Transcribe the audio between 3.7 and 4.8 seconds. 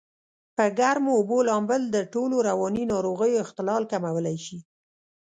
کمولای شي.